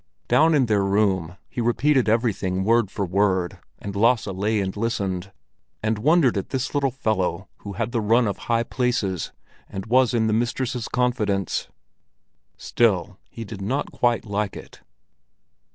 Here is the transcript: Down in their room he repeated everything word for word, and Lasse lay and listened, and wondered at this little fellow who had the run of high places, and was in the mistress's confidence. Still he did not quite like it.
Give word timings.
Down 0.27 0.55
in 0.55 0.65
their 0.65 0.83
room 0.83 1.37
he 1.47 1.61
repeated 1.61 2.09
everything 2.09 2.63
word 2.63 2.89
for 2.89 3.05
word, 3.05 3.59
and 3.77 3.95
Lasse 3.95 4.25
lay 4.25 4.59
and 4.59 4.75
listened, 4.75 5.31
and 5.83 5.99
wondered 5.99 6.39
at 6.39 6.49
this 6.49 6.73
little 6.73 6.89
fellow 6.89 7.47
who 7.57 7.73
had 7.73 7.91
the 7.91 8.01
run 8.01 8.25
of 8.27 8.37
high 8.49 8.63
places, 8.63 9.31
and 9.69 9.85
was 9.85 10.15
in 10.15 10.25
the 10.25 10.33
mistress's 10.33 10.87
confidence. 10.87 11.67
Still 12.57 13.19
he 13.29 13.45
did 13.45 13.61
not 13.61 13.91
quite 13.91 14.25
like 14.25 14.55
it. 14.57 14.81